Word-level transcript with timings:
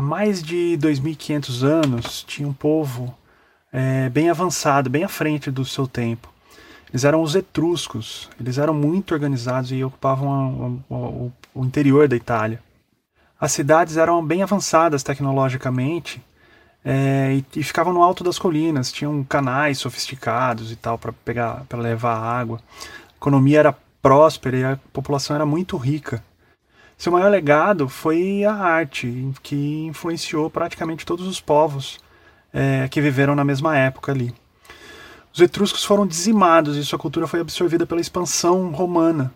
há 0.00 0.02
mais 0.02 0.42
de 0.42 0.78
2.500 0.80 1.62
anos 1.62 2.24
tinha 2.26 2.48
um 2.48 2.54
povo 2.54 3.14
é, 3.70 4.08
bem 4.08 4.30
avançado, 4.30 4.88
bem 4.88 5.04
à 5.04 5.08
frente 5.08 5.50
do 5.50 5.62
seu 5.62 5.86
tempo. 5.86 6.32
Eles 6.88 7.04
eram 7.04 7.22
os 7.22 7.34
etruscos, 7.34 8.28
eles 8.40 8.56
eram 8.56 8.72
muito 8.72 9.12
organizados 9.12 9.70
e 9.70 9.84
ocupavam 9.84 10.80
a, 10.90 10.94
a, 10.94 10.96
o, 10.96 11.32
o 11.54 11.64
interior 11.66 12.08
da 12.08 12.16
Itália. 12.16 12.62
As 13.38 13.52
cidades 13.52 13.98
eram 13.98 14.24
bem 14.24 14.42
avançadas 14.42 15.02
tecnologicamente 15.02 16.22
é, 16.82 17.34
e, 17.34 17.60
e, 17.60 17.62
ficavam 17.62 17.92
no 17.92 18.02
alto 18.02 18.24
das 18.24 18.38
colinas, 18.38 18.90
tinham 18.90 19.22
canais 19.22 19.78
sofisticados 19.78 20.72
e 20.72 20.76
tal 20.76 20.96
para 20.96 21.12
pegar, 21.12 21.64
para 21.68 21.78
levar 21.78 22.16
água. 22.16 22.58
A 23.10 23.16
economia 23.16 23.58
era 23.58 23.76
próspera 24.00 24.56
e 24.56 24.64
a 24.64 24.78
população 24.94 25.36
era 25.36 25.44
muito 25.44 25.76
rica. 25.76 26.24
Seu 27.00 27.10
maior 27.10 27.30
legado 27.30 27.88
foi 27.88 28.44
a 28.44 28.52
arte, 28.52 29.32
que 29.42 29.86
influenciou 29.86 30.50
praticamente 30.50 31.06
todos 31.06 31.26
os 31.26 31.40
povos 31.40 31.98
é, 32.52 32.86
que 32.88 33.00
viveram 33.00 33.34
na 33.34 33.42
mesma 33.42 33.74
época 33.74 34.12
ali. 34.12 34.34
Os 35.32 35.40
etruscos 35.40 35.82
foram 35.82 36.06
dizimados 36.06 36.76
e 36.76 36.84
sua 36.84 36.98
cultura 36.98 37.26
foi 37.26 37.40
absorvida 37.40 37.86
pela 37.86 38.02
expansão 38.02 38.70
romana, 38.70 39.32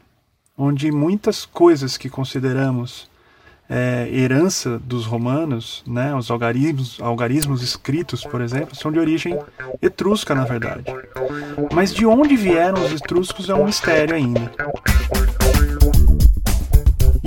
onde 0.59 0.93
muitas 0.93 1.47
coisas 1.47 1.97
que 1.97 2.11
consideramos 2.11 3.09
é, 3.67 4.11
herança 4.13 4.79
dos 4.79 5.07
romanos, 5.07 5.83
né, 5.87 6.15
os 6.15 6.31
algarismos, 6.31 7.01
algarismos 7.01 7.63
escritos, 7.63 8.27
por 8.27 8.43
exemplo, 8.43 8.77
são 8.77 8.93
de 8.93 8.99
origem 8.99 9.39
etrusca, 9.81 10.35
na 10.35 10.45
verdade. 10.45 10.85
Mas 11.73 11.95
de 11.95 12.05
onde 12.05 12.37
vieram 12.37 12.85
os 12.85 12.93
etruscos 12.93 13.49
é 13.49 13.55
um 13.55 13.65
mistério 13.65 14.15
ainda. 14.15 14.53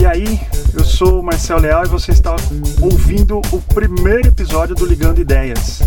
Aí, 0.07 0.39
eu 0.73 0.85
sou 0.85 1.19
o 1.19 1.23
Marcel 1.23 1.59
Leal 1.59 1.83
e 1.83 1.89
você 1.89 2.11
está 2.11 2.33
ouvindo 2.81 3.41
o 3.51 3.61
primeiro 3.73 4.29
episódio 4.29 4.73
do 4.73 4.85
Ligando 4.85 5.19
Ideias. 5.19 5.81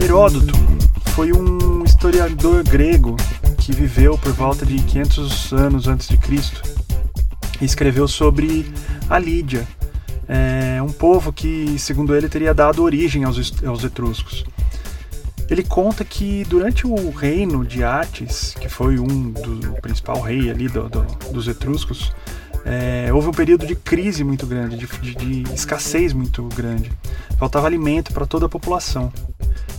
Heródoto 0.00 0.52
foi 1.14 1.32
um 1.32 1.84
historiador 1.84 2.64
grego 2.64 3.14
que 3.58 3.72
viveu 3.72 4.18
por 4.18 4.32
volta 4.32 4.66
de 4.66 4.82
500 4.82 5.52
anos 5.52 5.86
antes 5.86 6.08
de 6.08 6.16
Cristo 6.16 6.60
e 7.60 7.64
escreveu 7.64 8.08
sobre 8.08 8.66
a 9.08 9.16
Lídia, 9.16 9.66
é 10.28 10.82
um 10.82 10.90
povo 10.90 11.32
que, 11.32 11.78
segundo 11.78 12.16
ele, 12.16 12.28
teria 12.28 12.52
dado 12.52 12.82
origem 12.82 13.22
aos, 13.22 13.52
aos 13.64 13.84
etruscos. 13.84 14.44
Ele 15.48 15.62
conta 15.62 16.04
que 16.04 16.44
durante 16.48 16.84
o 16.84 17.10
reino 17.10 17.64
de 17.64 17.84
Ates, 17.84 18.56
que 18.60 18.68
foi 18.68 18.98
um 18.98 19.30
do 19.30 19.80
principal 19.80 20.20
rei 20.20 20.50
ali 20.50 20.68
do, 20.68 20.88
do, 20.88 21.02
dos 21.30 21.46
etruscos, 21.46 22.12
é, 22.68 23.12
houve 23.12 23.28
um 23.28 23.32
período 23.32 23.64
de 23.64 23.76
crise 23.76 24.24
muito 24.24 24.44
grande, 24.44 24.76
de, 24.76 24.86
de, 24.86 25.14
de 25.14 25.54
escassez 25.54 26.12
muito 26.12 26.42
grande. 26.56 26.90
Faltava 27.38 27.68
alimento 27.68 28.12
para 28.12 28.26
toda 28.26 28.46
a 28.46 28.48
população. 28.48 29.12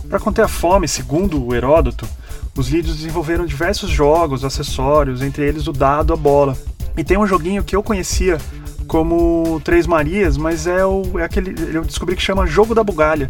Para 0.08 0.18
conter 0.18 0.42
a 0.42 0.48
fome, 0.48 0.88
segundo 0.88 1.44
o 1.44 1.54
Heródoto, 1.54 2.08
os 2.56 2.68
lídios 2.68 2.96
desenvolveram 2.96 3.44
diversos 3.44 3.90
jogos, 3.90 4.42
acessórios, 4.42 5.20
entre 5.20 5.46
eles 5.46 5.66
o 5.66 5.72
dado, 5.72 6.14
a 6.14 6.16
bola. 6.16 6.56
E 6.96 7.04
tem 7.04 7.18
um 7.18 7.26
joguinho 7.26 7.62
que 7.62 7.76
eu 7.76 7.82
conhecia 7.82 8.38
como 8.86 9.60
Três 9.62 9.86
Marias, 9.86 10.38
mas 10.38 10.66
é, 10.66 10.84
o, 10.86 11.18
é 11.18 11.24
aquele. 11.24 11.54
Eu 11.76 11.84
descobri 11.84 12.16
que 12.16 12.22
chama 12.22 12.46
Jogo 12.46 12.74
da 12.74 12.82
Bugalha. 12.82 13.28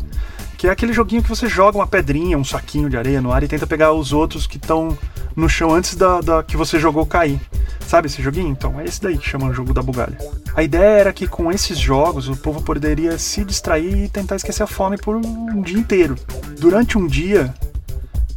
Que 0.56 0.68
é 0.68 0.70
aquele 0.70 0.92
joguinho 0.92 1.22
que 1.22 1.28
você 1.28 1.48
joga 1.48 1.78
uma 1.78 1.86
pedrinha, 1.86 2.38
um 2.38 2.44
saquinho 2.44 2.88
de 2.88 2.96
areia 2.96 3.20
no 3.20 3.32
ar 3.32 3.42
e 3.42 3.48
tenta 3.48 3.66
pegar 3.66 3.92
os 3.92 4.12
outros 4.12 4.46
que 4.46 4.56
estão 4.56 4.96
no 5.36 5.48
chão 5.48 5.74
antes 5.74 5.94
da, 5.94 6.20
da 6.20 6.42
que 6.42 6.56
você 6.56 6.78
jogou 6.78 7.04
cair. 7.04 7.40
Sabe 7.88 8.06
esse 8.06 8.20
joguinho? 8.20 8.50
Então, 8.50 8.78
é 8.78 8.84
esse 8.84 9.00
daí 9.00 9.16
que 9.16 9.26
chama 9.26 9.46
o 9.46 9.54
jogo 9.54 9.72
da 9.72 9.80
bugalha. 9.80 10.18
A 10.54 10.62
ideia 10.62 11.00
era 11.00 11.10
que 11.10 11.26
com 11.26 11.50
esses 11.50 11.78
jogos 11.78 12.28
o 12.28 12.36
povo 12.36 12.60
poderia 12.60 13.16
se 13.16 13.42
distrair 13.42 14.04
e 14.04 14.08
tentar 14.10 14.36
esquecer 14.36 14.62
a 14.62 14.66
fome 14.66 14.98
por 14.98 15.16
um 15.16 15.62
dia 15.62 15.78
inteiro. 15.78 16.14
Durante 16.60 16.98
um 16.98 17.06
dia, 17.06 17.54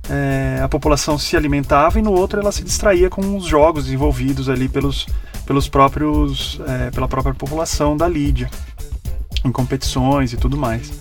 é, 0.10 0.62
a 0.64 0.70
população 0.70 1.18
se 1.18 1.36
alimentava 1.36 2.00
e 2.00 2.02
no 2.02 2.14
outro 2.14 2.40
ela 2.40 2.50
se 2.54 2.64
distraía 2.64 3.10
com 3.10 3.36
os 3.36 3.44
jogos 3.44 3.84
desenvolvidos 3.84 4.48
ali 4.48 4.70
pelos, 4.70 5.06
pelos 5.46 5.68
próprios, 5.68 6.62
é, 6.66 6.90
pela 6.90 7.10
própria 7.10 7.36
população 7.36 7.98
da 7.98 8.08
Lídia, 8.08 8.50
em 9.44 9.52
competições 9.52 10.32
e 10.32 10.38
tudo 10.38 10.56
mais. 10.56 10.94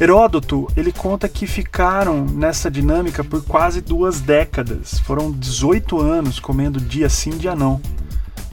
Heródoto 0.00 0.66
ele 0.74 0.92
conta 0.92 1.28
que 1.28 1.46
ficaram 1.46 2.24
nessa 2.24 2.70
dinâmica 2.70 3.22
por 3.22 3.44
quase 3.44 3.82
duas 3.82 4.18
décadas. 4.18 4.98
Foram 5.00 5.30
18 5.30 6.00
anos 6.00 6.40
comendo 6.40 6.80
dia 6.80 7.06
sim, 7.10 7.30
dia 7.30 7.54
não, 7.54 7.78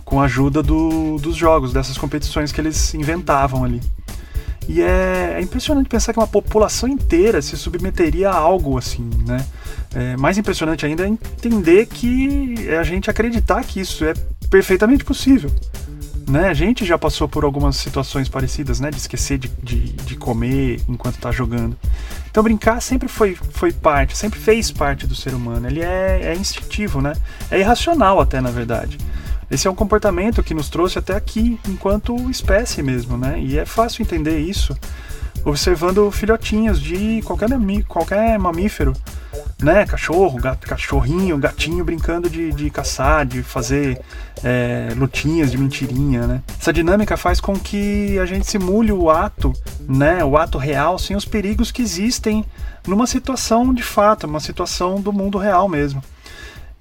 com 0.04 0.20
a 0.20 0.26
ajuda 0.26 0.62
do, 0.62 1.18
dos 1.18 1.38
jogos, 1.38 1.72
dessas 1.72 1.98
competições 1.98 2.52
que 2.52 2.60
eles 2.60 2.94
inventavam 2.94 3.64
ali. 3.64 3.82
E 4.68 4.82
é, 4.82 5.36
é, 5.38 5.42
impressionante 5.42 5.88
pensar 5.88 6.12
que 6.12 6.20
uma 6.20 6.28
população 6.28 6.90
inteira 6.90 7.42
se 7.42 7.56
submeteria 7.56 8.30
a 8.30 8.36
algo 8.36 8.78
assim, 8.78 9.10
né? 9.26 9.46
É, 9.96 10.18
mais 10.18 10.38
impressionante 10.38 10.86
ainda 10.86 11.06
é 11.06 11.08
entender 11.08 11.86
que 11.86 12.68
é 12.68 12.78
a 12.78 12.84
gente 12.84 13.10
acreditar 13.10 13.64
que 13.64 13.80
isso 13.80 14.04
é 14.04 14.14
perfeitamente 14.50 15.06
possível 15.06 15.50
né? 16.28 16.50
A 16.50 16.54
gente 16.54 16.86
já 16.86 16.98
passou 16.98 17.28
por 17.28 17.44
algumas 17.44 17.78
situações 17.78 18.28
parecidas, 18.28 18.80
né? 18.80 18.92
De 18.92 18.98
esquecer 18.98 19.38
de, 19.38 19.48
de, 19.64 19.94
de 19.94 20.16
comer 20.16 20.82
enquanto 20.88 21.16
está 21.16 21.32
jogando. 21.32 21.78
Então 22.30 22.44
brincar 22.44 22.82
sempre 22.82 23.08
foi, 23.08 23.36
foi 23.36 23.72
parte, 23.72 24.16
sempre 24.16 24.40
fez 24.40 24.70
parte 24.70 25.08
do 25.08 25.16
ser 25.16 25.34
humano. 25.34 25.68
Ele 25.68 25.82
é, 25.82 26.22
é 26.24 26.36
instintivo, 26.36 27.02
né? 27.02 27.14
É 27.50 27.60
irracional 27.60 28.20
até, 28.20 28.42
na 28.42 28.52
verdade. 28.52 28.98
Esse 29.50 29.68
é 29.68 29.72
um 29.72 29.76
comportamento 29.76 30.44
que 30.44 30.54
nos 30.54 30.68
trouxe 30.68 31.00
até 31.00 31.16
aqui, 31.16 31.58
enquanto 31.68 32.30
espécie 32.30 32.84
mesmo, 32.84 33.18
né? 33.18 33.40
E 33.40 33.58
é 33.58 33.66
fácil 33.66 34.02
entender 34.02 34.40
isso 34.40 34.78
observando 35.46 36.12
filhotinhos 36.12 36.82
de 36.82 37.22
qualquer, 37.22 37.50
qualquer 37.88 38.38
mamífero 38.38 38.94
né, 39.62 39.86
cachorro, 39.86 40.40
gato, 40.40 40.68
cachorrinho, 40.68 41.38
gatinho 41.38 41.84
brincando 41.84 42.30
de, 42.30 42.52
de 42.52 42.70
caçar, 42.70 43.26
de 43.26 43.42
fazer 43.42 44.00
é, 44.44 44.90
lutinhas 44.96 45.50
de 45.50 45.58
mentirinha, 45.58 46.28
né? 46.28 46.44
Essa 46.60 46.72
dinâmica 46.72 47.18
faz 47.18 47.40
com 47.40 47.58
que 47.58 48.20
a 48.20 48.26
gente 48.26 48.46
simule 48.46 48.92
o 48.92 49.10
ato, 49.10 49.52
né, 49.88 50.24
o 50.24 50.38
ato 50.38 50.58
real, 50.58 51.00
sem 51.00 51.16
os 51.16 51.26
perigos 51.26 51.72
que 51.72 51.82
existem 51.82 52.46
numa 52.88 53.08
situação 53.08 53.74
de 53.74 53.84
fato, 53.84 54.28
uma 54.28 54.40
situação 54.40 55.02
do 55.02 55.12
mundo 55.12 55.40
real 55.40 55.68
mesmo. 55.68 56.04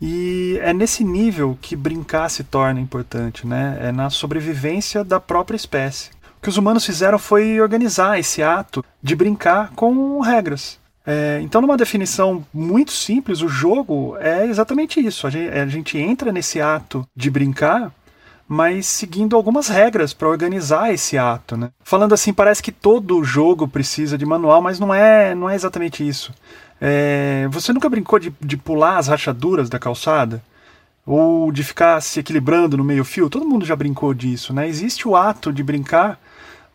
E 0.00 0.58
é 0.62 0.74
nesse 0.74 1.02
nível 1.02 1.56
que 1.60 1.74
brincar 1.74 2.28
se 2.28 2.44
torna 2.44 2.78
importante, 2.78 3.46
né? 3.46 3.78
É 3.80 3.92
na 3.92 4.10
sobrevivência 4.10 5.02
da 5.02 5.18
própria 5.18 5.56
espécie. 5.56 6.10
O 6.38 6.42
que 6.42 6.50
os 6.50 6.58
humanos 6.58 6.84
fizeram 6.84 7.18
foi 7.18 7.58
organizar 7.58 8.18
esse 8.18 8.42
ato 8.42 8.84
de 9.02 9.16
brincar 9.16 9.70
com 9.74 10.20
regras. 10.20 10.78
É, 11.06 11.38
então, 11.40 11.60
numa 11.60 11.76
definição 11.76 12.44
muito 12.52 12.90
simples, 12.90 13.40
o 13.40 13.48
jogo 13.48 14.16
é 14.18 14.44
exatamente 14.46 14.98
isso. 14.98 15.26
A 15.26 15.30
gente, 15.30 15.50
a 15.56 15.66
gente 15.66 15.96
entra 15.96 16.32
nesse 16.32 16.60
ato 16.60 17.06
de 17.14 17.30
brincar, 17.30 17.92
mas 18.48 18.86
seguindo 18.86 19.36
algumas 19.36 19.68
regras 19.68 20.12
para 20.12 20.28
organizar 20.28 20.92
esse 20.92 21.16
ato. 21.16 21.56
Né? 21.56 21.70
Falando 21.84 22.12
assim, 22.12 22.32
parece 22.32 22.60
que 22.60 22.72
todo 22.72 23.22
jogo 23.22 23.68
precisa 23.68 24.18
de 24.18 24.26
manual, 24.26 24.60
mas 24.60 24.80
não 24.80 24.92
é, 24.92 25.32
não 25.34 25.48
é 25.48 25.54
exatamente 25.54 26.06
isso. 26.06 26.34
É, 26.80 27.46
você 27.50 27.72
nunca 27.72 27.88
brincou 27.88 28.18
de, 28.18 28.34
de 28.40 28.56
pular 28.56 28.98
as 28.98 29.06
rachaduras 29.06 29.70
da 29.70 29.78
calçada? 29.78 30.42
Ou 31.06 31.52
de 31.52 31.62
ficar 31.62 32.00
se 32.02 32.18
equilibrando 32.18 32.76
no 32.76 32.82
meio-fio? 32.82 33.30
Todo 33.30 33.46
mundo 33.46 33.64
já 33.64 33.76
brincou 33.76 34.12
disso, 34.12 34.52
né? 34.52 34.68
Existe 34.68 35.06
o 35.06 35.14
ato 35.14 35.52
de 35.52 35.62
brincar 35.62 36.18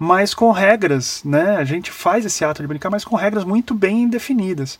mas 0.03 0.33
com 0.33 0.49
regras, 0.49 1.21
né? 1.23 1.57
A 1.57 1.63
gente 1.63 1.91
faz 1.91 2.25
esse 2.25 2.43
ato 2.43 2.63
de 2.63 2.67
brincar, 2.67 2.89
mas 2.89 3.05
com 3.05 3.15
regras 3.15 3.43
muito 3.43 3.75
bem 3.75 4.09
definidas. 4.09 4.79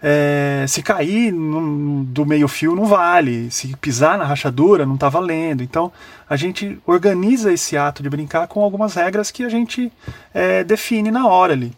É, 0.00 0.64
se 0.68 0.80
cair 0.84 1.32
no, 1.32 2.04
do 2.04 2.24
meio 2.24 2.46
fio 2.46 2.76
não 2.76 2.86
vale, 2.86 3.50
se 3.50 3.76
pisar 3.78 4.16
na 4.16 4.24
rachadura 4.24 4.86
não 4.86 4.94
está 4.94 5.08
valendo. 5.08 5.64
Então 5.64 5.90
a 6.30 6.36
gente 6.36 6.80
organiza 6.86 7.52
esse 7.52 7.76
ato 7.76 8.04
de 8.04 8.08
brincar 8.08 8.46
com 8.46 8.62
algumas 8.62 8.94
regras 8.94 9.32
que 9.32 9.42
a 9.42 9.48
gente 9.48 9.92
é, 10.32 10.62
define 10.62 11.10
na 11.10 11.26
hora 11.26 11.54
ali. 11.54 11.72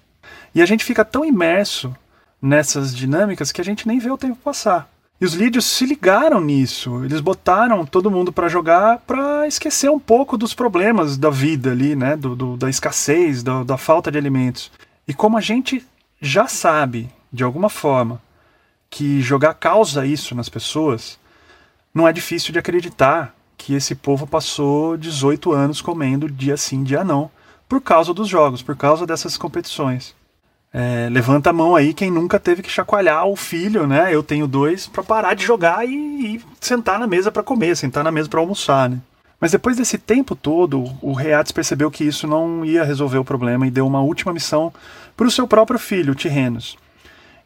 E 0.55 0.61
a 0.61 0.67
gente 0.67 0.85
fica 0.85 1.06
tão 1.06 1.25
imerso 1.25 1.97
nessas 2.41 2.94
dinâmicas 2.94 3.50
que 3.50 3.62
a 3.62 3.64
gente 3.64 3.88
nem 3.88 3.99
vê 3.99 4.11
o 4.11 4.19
tempo 4.19 4.37
passar. 4.44 4.94
E 5.20 5.25
os 5.25 5.34
lídios 5.34 5.64
se 5.64 5.87
ligaram 5.87 6.40
nisso. 6.40 7.05
Eles 7.05 7.20
botaram 7.20 7.87
todo 7.87 8.11
mundo 8.11 8.32
para 8.32 8.49
jogar 8.49 8.99
para 8.99 9.46
esquecer 9.46 9.90
um 9.90 9.99
pouco 9.99 10.37
dos 10.37 10.55
problemas 10.55 11.16
da 11.16 11.31
vida 11.31 11.70
ali, 11.70 11.94
né? 11.94 12.16
Do, 12.16 12.34
do 12.34 12.56
da 12.56 12.69
escassez, 12.69 13.43
da, 13.43 13.62
da 13.62 13.76
falta 13.76 14.11
de 14.11 14.19
alimentos. 14.19 14.70
E 15.06 15.14
como 15.14 15.38
a 15.38 15.40
gente 15.40 15.87
já 16.20 16.46
sabe, 16.49 17.08
de 17.32 17.44
alguma 17.44 17.69
forma, 17.69 18.20
que 18.90 19.20
jogar 19.20 19.55
causa 19.55 20.06
isso 20.06 20.34
nas 20.34 20.49
pessoas, 20.49 21.19
não 21.93 22.08
é 22.08 22.12
difícil 22.12 22.52
de 22.52 22.58
acreditar 22.58 23.34
que 23.56 23.75
esse 23.75 23.94
povo 23.94 24.26
passou 24.26 24.96
18 24.96 25.52
anos 25.52 25.81
comendo 25.81 26.31
dia 26.31 26.56
sim, 26.56 26.82
dia 26.82 27.05
não, 27.05 27.31
por 27.69 27.81
causa 27.81 28.12
dos 28.12 28.28
jogos, 28.28 28.62
por 28.62 28.76
causa 28.76 29.06
dessas 29.06 29.37
competições. 29.37 30.14
É, 30.76 31.09
levanta 31.09 31.50
a 31.50 31.53
mão 31.53 31.76
aí 31.76 31.94
quem 31.94 32.11
nunca 32.11 32.41
teve 32.41 32.61
que 32.61 32.69
chacoalhar 32.69 33.29
o 33.29 33.37
filho, 33.37 33.87
né? 33.87 34.12
Eu 34.12 34.25
tenho 34.25 34.49
dois, 34.49 34.88
para 34.88 35.05
parar 35.05 35.35
de 35.35 35.44
jogar 35.44 35.87
e, 35.87 35.94
e, 35.94 36.41
sentar 36.61 36.99
na 36.99 37.06
mesa 37.06 37.31
para 37.31 37.44
comer, 37.44 37.76
sentar 37.76 38.03
na 38.03 38.11
mesa 38.11 38.29
para 38.29 38.41
almoçar, 38.41 38.91
né? 38.91 38.99
Mas 39.41 39.53
depois 39.53 39.76
desse 39.76 39.99
tempo 39.99 40.35
todo, 40.35 40.85
o 41.00 41.12
Reates 41.12 41.53
percebeu 41.53 41.93
que 41.93 42.03
isso 42.03 42.26
não 42.26 42.65
ia 42.65 42.82
resolver 42.82 43.19
o 43.19 43.25
problema 43.25 43.69
e 43.69 43.71
deu 43.71 43.87
uma 43.87 44.00
última 44.00 44.32
missão 44.32 44.73
para 45.17 45.29
o 45.29 45.31
seu 45.31 45.47
próprio 45.47 45.79
filho, 45.79 46.15
Tirrenos. 46.15 46.76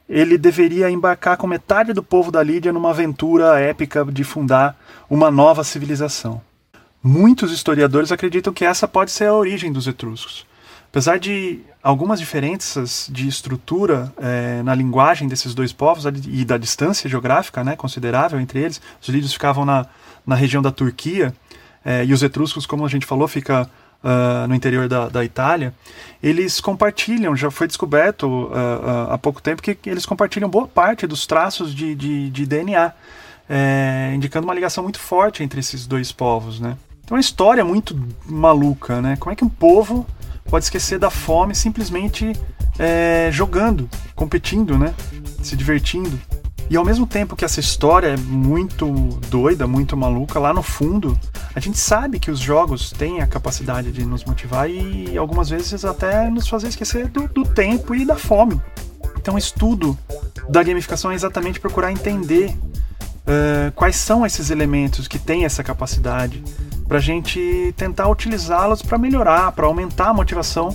Ele 0.08 0.38
deveria 0.38 0.90
embarcar 0.90 1.36
com 1.36 1.46
metade 1.46 1.92
do 1.92 2.02
povo 2.02 2.32
da 2.32 2.42
Lídia 2.42 2.72
numa 2.72 2.90
aventura 2.90 3.60
épica 3.60 4.06
de 4.06 4.24
fundar 4.24 4.74
uma 5.10 5.30
nova 5.30 5.62
civilização. 5.64 6.40
Muitos 7.02 7.52
historiadores 7.52 8.10
acreditam 8.10 8.54
que 8.54 8.64
essa 8.64 8.88
pode 8.88 9.10
ser 9.10 9.26
a 9.26 9.34
origem 9.34 9.70
dos 9.70 9.86
etruscos. 9.86 10.47
Apesar 10.90 11.18
de 11.18 11.60
algumas 11.82 12.18
diferenças 12.18 13.08
de 13.12 13.28
estrutura 13.28 14.12
é, 14.18 14.62
na 14.62 14.74
linguagem 14.74 15.28
desses 15.28 15.54
dois 15.54 15.72
povos 15.72 16.04
e 16.26 16.44
da 16.44 16.56
distância 16.56 17.08
geográfica 17.08 17.62
né, 17.62 17.76
considerável 17.76 18.40
entre 18.40 18.60
eles, 18.60 18.80
os 19.00 19.08
lídios 19.08 19.32
ficavam 19.32 19.64
na, 19.64 19.86
na 20.26 20.34
região 20.34 20.62
da 20.62 20.70
Turquia 20.70 21.34
é, 21.84 22.04
e 22.04 22.12
os 22.12 22.22
etruscos, 22.22 22.66
como 22.66 22.84
a 22.84 22.88
gente 22.88 23.06
falou, 23.06 23.28
fica 23.28 23.68
uh, 24.02 24.48
no 24.48 24.54
interior 24.54 24.88
da, 24.88 25.08
da, 25.08 25.24
Itália, 25.24 25.74
eles 26.22 26.60
compartilham, 26.60 27.36
já 27.36 27.50
foi 27.50 27.66
descoberto 27.66 28.24
uh, 28.24 28.46
uh, 28.46 29.12
há 29.12 29.18
pouco 29.18 29.40
tempo 29.42 29.62
que 29.62 29.78
eles 29.86 30.06
compartilham 30.06 30.48
boa 30.48 30.66
parte 30.66 31.06
dos 31.06 31.26
traços 31.26 31.74
de, 31.74 31.94
de, 31.94 32.30
de 32.30 32.46
DNA, 32.46 32.92
é, 33.48 34.12
indicando 34.14 34.46
uma 34.46 34.54
ligação 34.54 34.82
muito 34.82 34.98
forte 34.98 35.42
entre 35.42 35.60
esses 35.60 35.86
dois 35.86 36.12
povos. 36.12 36.60
Né? 36.60 36.76
Então 37.04 37.14
é 37.14 37.18
uma 37.18 37.20
história 37.20 37.64
muito 37.64 37.98
maluca, 38.26 39.00
né? 39.00 39.16
Como 39.16 39.32
é 39.32 39.36
que 39.36 39.44
um 39.44 39.48
povo 39.48 40.06
pode 40.48 40.64
esquecer 40.64 40.98
da 40.98 41.10
fome 41.10 41.54
simplesmente 41.54 42.32
é, 42.78 43.28
jogando, 43.32 43.88
competindo, 44.14 44.78
né? 44.78 44.94
Se 45.42 45.56
divertindo. 45.56 46.18
E 46.70 46.76
ao 46.76 46.84
mesmo 46.84 47.06
tempo 47.06 47.34
que 47.34 47.44
essa 47.44 47.60
história 47.60 48.08
é 48.08 48.16
muito 48.16 48.86
doida, 49.30 49.66
muito 49.66 49.96
maluca, 49.96 50.38
lá 50.38 50.52
no 50.52 50.62
fundo, 50.62 51.18
a 51.54 51.60
gente 51.60 51.78
sabe 51.78 52.18
que 52.18 52.30
os 52.30 52.38
jogos 52.38 52.90
têm 52.90 53.22
a 53.22 53.26
capacidade 53.26 53.90
de 53.90 54.04
nos 54.04 54.22
motivar 54.24 54.68
e 54.68 55.16
algumas 55.16 55.48
vezes 55.48 55.84
até 55.84 56.28
nos 56.28 56.46
fazer 56.46 56.68
esquecer 56.68 57.08
do, 57.08 57.26
do 57.28 57.44
tempo 57.44 57.94
e 57.94 58.04
da 58.04 58.16
fome. 58.16 58.60
Então, 59.16 59.34
o 59.34 59.38
estudo 59.38 59.96
da 60.48 60.62
gamificação 60.62 61.10
é 61.10 61.14
exatamente 61.14 61.58
procurar 61.58 61.90
entender 61.90 62.50
uh, 62.50 63.72
quais 63.74 63.96
são 63.96 64.26
esses 64.26 64.50
elementos 64.50 65.08
que 65.08 65.18
têm 65.18 65.46
essa 65.46 65.62
capacidade, 65.62 66.44
para 66.88 66.98
a 66.98 67.00
gente 67.00 67.72
tentar 67.76 68.08
utilizá-las 68.08 68.80
para 68.80 68.96
melhorar, 68.96 69.52
para 69.52 69.66
aumentar 69.66 70.08
a 70.08 70.14
motivação 70.14 70.74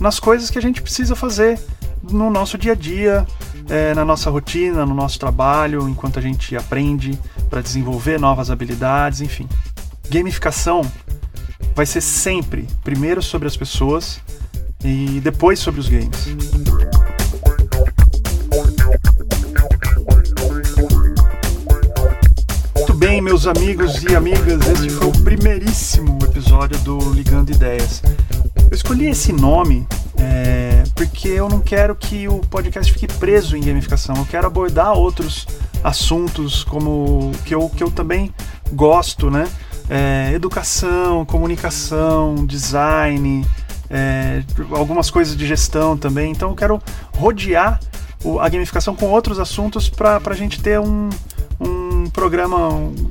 nas 0.00 0.18
coisas 0.18 0.50
que 0.50 0.58
a 0.58 0.62
gente 0.62 0.82
precisa 0.82 1.14
fazer 1.14 1.58
no 2.02 2.28
nosso 2.28 2.58
dia 2.58 2.72
a 2.72 2.74
dia, 2.74 3.24
é, 3.70 3.94
na 3.94 4.04
nossa 4.04 4.28
rotina, 4.28 4.84
no 4.84 4.94
nosso 4.94 5.20
trabalho, 5.20 5.88
enquanto 5.88 6.18
a 6.18 6.22
gente 6.22 6.56
aprende 6.56 7.16
para 7.48 7.60
desenvolver 7.60 8.18
novas 8.18 8.50
habilidades, 8.50 9.20
enfim. 9.20 9.48
Gamificação 10.10 10.82
vai 11.74 11.86
ser 11.86 12.00
sempre 12.00 12.66
primeiro 12.82 13.22
sobre 13.22 13.46
as 13.46 13.56
pessoas 13.56 14.20
e 14.84 15.20
depois 15.22 15.60
sobre 15.60 15.80
os 15.80 15.88
games. 15.88 16.26
Meus 23.22 23.46
amigos 23.46 24.02
e 24.02 24.16
amigas? 24.16 24.66
Este 24.66 24.90
foi 24.90 25.06
o 25.06 25.12
primeiríssimo 25.22 26.18
episódio 26.24 26.76
do 26.80 26.98
Ligando 27.12 27.50
Ideias. 27.50 28.02
Eu 28.68 28.74
escolhi 28.74 29.06
esse 29.06 29.32
nome 29.32 29.86
é, 30.16 30.82
porque 30.96 31.28
eu 31.28 31.48
não 31.48 31.60
quero 31.60 31.94
que 31.94 32.26
o 32.26 32.40
podcast 32.40 32.92
fique 32.92 33.06
preso 33.06 33.56
em 33.56 33.62
gamificação. 33.62 34.16
Eu 34.16 34.26
quero 34.26 34.48
abordar 34.48 34.94
outros 34.94 35.46
assuntos 35.84 36.64
como 36.64 37.30
que 37.44 37.54
eu, 37.54 37.68
que 37.68 37.84
eu 37.84 37.92
também 37.92 38.34
gosto, 38.72 39.30
né? 39.30 39.48
É, 39.88 40.32
educação, 40.34 41.24
comunicação, 41.24 42.44
design, 42.44 43.46
é, 43.88 44.42
algumas 44.72 45.10
coisas 45.10 45.36
de 45.36 45.46
gestão 45.46 45.96
também. 45.96 46.32
Então 46.32 46.50
eu 46.50 46.56
quero 46.56 46.82
rodear 47.16 47.78
a 48.40 48.48
gamificação 48.48 48.96
com 48.96 49.06
outros 49.10 49.38
assuntos 49.38 49.88
para 49.88 50.20
a 50.24 50.34
gente 50.34 50.60
ter 50.60 50.80
um, 50.80 51.08
um 51.60 52.10
programa, 52.10 52.68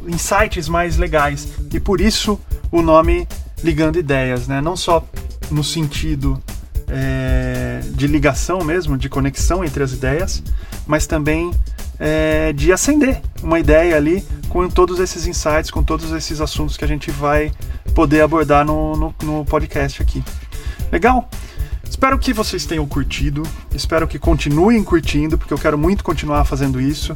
insights 0.07 0.67
mais 0.67 0.97
legais. 0.97 1.47
E 1.73 1.79
por 1.79 2.01
isso 2.01 2.39
o 2.71 2.81
nome 2.81 3.27
Ligando 3.63 3.99
Ideias, 3.99 4.47
né? 4.47 4.61
Não 4.61 4.75
só 4.75 5.05
no 5.49 5.63
sentido 5.63 6.41
é, 6.87 7.81
de 7.93 8.07
ligação 8.07 8.63
mesmo, 8.63 8.97
de 8.97 9.09
conexão 9.09 9.63
entre 9.63 9.83
as 9.83 9.93
ideias, 9.93 10.43
mas 10.85 11.05
também 11.05 11.51
é, 11.99 12.51
de 12.53 12.73
acender 12.73 13.21
uma 13.43 13.59
ideia 13.59 13.95
ali 13.95 14.25
com 14.49 14.67
todos 14.67 14.99
esses 14.99 15.27
insights, 15.27 15.69
com 15.69 15.83
todos 15.83 16.11
esses 16.11 16.41
assuntos 16.41 16.75
que 16.75 16.83
a 16.83 16.87
gente 16.87 17.11
vai 17.11 17.51
poder 17.93 18.21
abordar 18.21 18.65
no, 18.65 18.95
no, 18.95 19.15
no 19.23 19.45
podcast 19.45 20.01
aqui. 20.01 20.23
Legal? 20.91 21.29
Espero 21.87 22.17
que 22.17 22.33
vocês 22.33 22.65
tenham 22.65 22.87
curtido, 22.87 23.43
espero 23.73 24.07
que 24.07 24.17
continuem 24.17 24.83
curtindo, 24.83 25.37
porque 25.37 25.53
eu 25.53 25.57
quero 25.57 25.77
muito 25.77 26.03
continuar 26.03 26.45
fazendo 26.45 26.81
isso. 26.81 27.13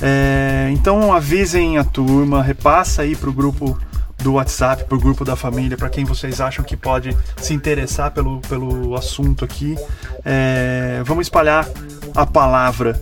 É, 0.00 0.70
então 0.72 1.12
avisem 1.12 1.76
a 1.78 1.84
turma, 1.84 2.42
repassa 2.42 3.02
aí 3.02 3.16
pro 3.16 3.32
grupo 3.32 3.78
do 4.18 4.34
WhatsApp, 4.34 4.84
pro 4.84 4.98
grupo 4.98 5.24
da 5.24 5.34
família, 5.36 5.76
para 5.76 5.88
quem 5.88 6.04
vocês 6.04 6.40
acham 6.40 6.64
que 6.64 6.76
pode 6.76 7.16
se 7.36 7.54
interessar 7.54 8.10
pelo, 8.10 8.40
pelo 8.42 8.96
assunto 8.96 9.44
aqui. 9.44 9.76
É, 10.24 11.02
vamos 11.04 11.26
espalhar 11.26 11.68
a 12.14 12.26
palavra. 12.26 13.00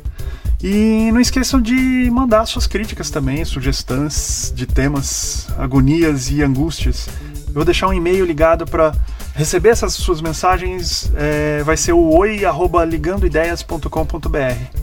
E 0.62 1.10
não 1.12 1.20
esqueçam 1.20 1.60
de 1.60 2.08
mandar 2.10 2.46
suas 2.46 2.66
críticas 2.66 3.10
também, 3.10 3.44
sugestões 3.44 4.50
de 4.54 4.64
temas, 4.66 5.48
agonias 5.58 6.30
e 6.30 6.42
angústias. 6.42 7.08
Eu 7.48 7.54
vou 7.54 7.64
deixar 7.64 7.88
um 7.88 7.92
e-mail 7.92 8.24
ligado 8.24 8.64
para 8.66 8.94
receber 9.34 9.68
essas 9.70 9.92
suas 9.92 10.22
mensagens. 10.22 11.12
É, 11.14 11.62
vai 11.62 11.76
ser 11.76 11.92
o 11.92 12.16
oi@ligandoideias.com.br. 12.16 14.80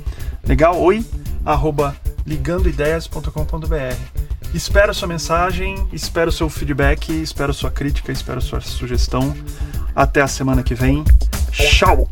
Legal? 0.47 0.79
Oi 0.79 1.03
arroba 1.45 2.02
ligandoideias.com.br. 2.25 4.23
Espero 4.53 4.93
sua 4.93 5.07
mensagem, 5.07 5.87
espero 5.91 6.31
seu 6.31 6.49
feedback, 6.49 7.09
espero 7.11 7.53
sua 7.53 7.71
crítica, 7.71 8.11
espero 8.11 8.39
sua 8.39 8.61
sugestão. 8.61 9.35
Até 9.95 10.21
a 10.21 10.27
semana 10.27 10.63
que 10.63 10.75
vem. 10.75 11.03
Tchau! 11.51 12.07